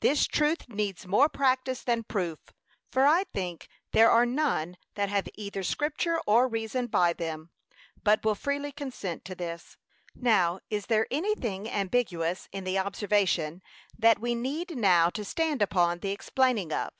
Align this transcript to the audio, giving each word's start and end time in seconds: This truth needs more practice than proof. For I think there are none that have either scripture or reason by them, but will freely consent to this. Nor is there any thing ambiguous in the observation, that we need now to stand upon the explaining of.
This 0.00 0.26
truth 0.26 0.70
needs 0.70 1.06
more 1.06 1.28
practice 1.28 1.82
than 1.82 2.02
proof. 2.02 2.38
For 2.90 3.04
I 3.04 3.24
think 3.24 3.68
there 3.92 4.10
are 4.10 4.24
none 4.24 4.78
that 4.94 5.10
have 5.10 5.28
either 5.34 5.62
scripture 5.62 6.18
or 6.26 6.48
reason 6.48 6.86
by 6.86 7.12
them, 7.12 7.50
but 8.02 8.24
will 8.24 8.34
freely 8.34 8.72
consent 8.72 9.26
to 9.26 9.34
this. 9.34 9.76
Nor 10.14 10.62
is 10.70 10.86
there 10.86 11.06
any 11.10 11.34
thing 11.34 11.68
ambiguous 11.68 12.48
in 12.52 12.64
the 12.64 12.78
observation, 12.78 13.60
that 13.98 14.18
we 14.18 14.34
need 14.34 14.78
now 14.78 15.10
to 15.10 15.26
stand 15.26 15.60
upon 15.60 15.98
the 15.98 16.10
explaining 16.10 16.72
of. 16.72 16.94